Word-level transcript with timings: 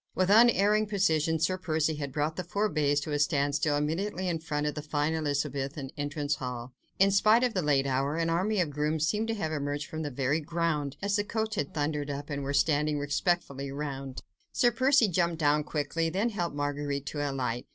With 0.15 0.31
unerring 0.31 0.87
precision, 0.87 1.37
Sir 1.39 1.59
Percy 1.59 1.93
had 1.97 2.11
brought 2.11 2.35
the 2.35 2.43
four 2.43 2.69
bays 2.69 2.99
to 3.01 3.11
a 3.11 3.19
standstill 3.19 3.77
immediately 3.77 4.27
in 4.27 4.39
front 4.39 4.65
of 4.65 4.73
the 4.73 4.81
fine 4.81 5.13
Elizabethan 5.13 5.91
entrance 5.95 6.37
hall; 6.37 6.73
in 6.97 7.11
spite 7.11 7.43
of 7.43 7.53
the 7.53 7.61
lateness 7.61 7.81
of 7.81 7.83
the 7.83 7.91
hour, 7.97 8.15
an 8.15 8.27
army 8.31 8.59
of 8.59 8.71
grooms 8.71 9.07
seemed 9.07 9.27
to 9.27 9.35
have 9.35 9.51
emerged 9.51 9.85
from 9.87 10.01
the 10.01 10.09
very 10.09 10.39
ground, 10.39 10.97
as 11.03 11.17
the 11.17 11.23
coach 11.23 11.53
had 11.53 11.75
thundered 11.75 12.09
up, 12.09 12.31
and 12.31 12.41
were 12.41 12.51
standing 12.51 12.97
respectfully 12.97 13.71
round. 13.71 14.23
Sir 14.51 14.71
Percy 14.71 15.07
jumped 15.07 15.37
down 15.37 15.63
quickly, 15.63 16.09
then 16.09 16.29
helped 16.29 16.55
Marguerite 16.55 17.05
to 17.05 17.19
alight. 17.19 17.67